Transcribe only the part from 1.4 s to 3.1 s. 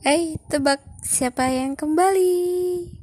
yang kembali?